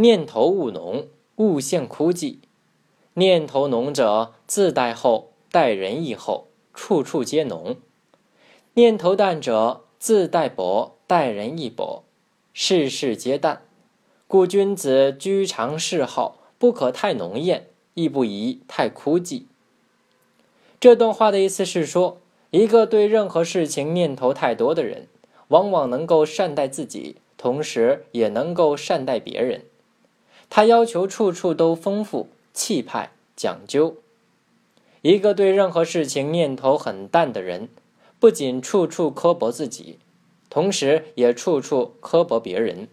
[0.00, 2.36] 念头务浓，勿现枯寂。
[3.14, 7.74] 念头浓者，自待厚，待人亦厚，处处皆浓；
[8.74, 12.04] 念头淡者，自待薄，待人亦薄，
[12.52, 13.62] 事事皆淡。
[14.28, 19.46] 故君子居常嗜好，不可太浓艳，亦不宜太枯寂。
[20.78, 22.20] 这段话的意思是说，
[22.52, 25.08] 一个对任何事情念头太多的人，
[25.48, 29.64] 往往能够善待自己，同时也能够善待别人。
[30.50, 33.96] 他要求处处都丰富、气派、讲究。
[35.02, 37.68] 一个对任何事情念头很淡的人，
[38.18, 39.98] 不仅处处刻薄自己，
[40.50, 42.88] 同时也处处刻薄别人，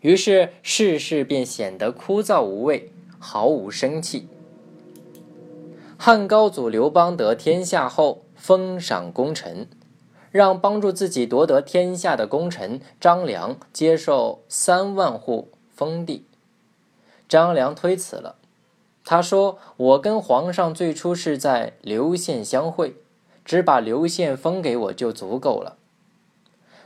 [0.00, 4.26] 于是事事便显得枯燥无味，毫无生气。
[5.96, 9.68] 汉高祖刘邦得天下后，封赏功臣，
[10.32, 16.24] 让帮助自己夺得天下的功臣张良接受三万户封地。
[17.28, 18.36] 张良推辞了，
[19.04, 22.96] 他说：“我跟皇上最初是在刘县相会，
[23.44, 25.76] 只把刘县封给我就足够了。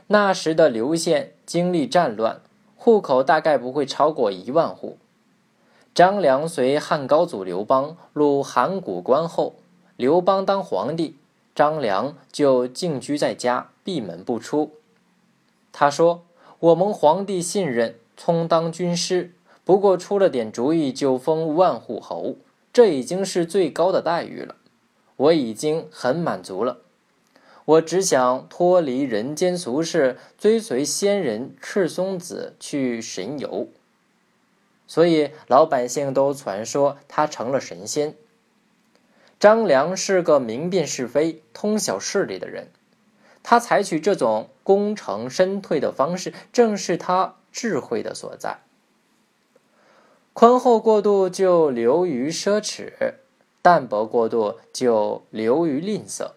[0.07, 2.41] 那时的刘县经历战乱，
[2.75, 4.97] 户口大概不会超过一万户。”
[5.93, 9.55] 张良随汉高祖刘邦入函谷关后，
[9.97, 11.17] 刘邦当皇帝，
[11.53, 14.71] 张良就静居在家，闭门不出。
[15.73, 16.23] 他说
[16.59, 22.35] ：“我蒙皇帝信任，充当军师，不过出了点主意就封万户侯，
[22.73, 24.55] 这已经是最高的待遇了。
[25.15, 26.79] 我已经很满足了，
[27.65, 33.67] 我只想脱离人间俗世，追随仙人赤松子去神游。”
[34.87, 38.15] 所以老百姓都传说他成了神仙。
[39.39, 42.69] 张良是个明辨是非、通晓事理的人，
[43.43, 48.61] 他采取这种功成身退的方式，正是他智慧的所在。
[50.39, 53.15] 宽厚过度就流于奢侈，
[53.61, 56.31] 淡泊过度就流于吝啬。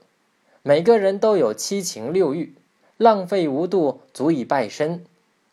[0.64, 2.52] 每个人都有七情六欲，
[2.96, 5.05] 浪费无度足以败身，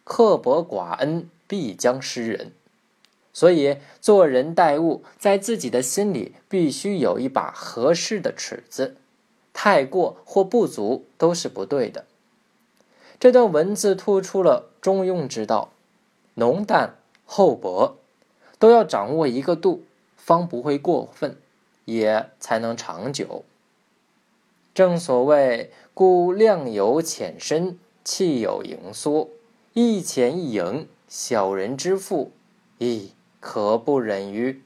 [0.03, 2.51] 刻薄寡恩必将失人。
[3.33, 8.95] 所以，做人待物，在自己的心里必须有一把合适的尺子，
[9.53, 12.05] 太过或不足都是不对的。
[13.19, 15.69] 这段文字突出了中庸之道，
[16.33, 16.95] 浓淡
[17.25, 17.97] 厚薄
[18.59, 19.83] 都要掌握一个度，
[20.15, 21.37] 方不会过分，
[21.85, 23.43] 也才能长久。
[24.75, 29.29] 正所谓“故量有浅深，气有盈缩，
[29.73, 32.31] 一浅一盈，小人之腹，
[32.77, 34.61] 亦”可不忍于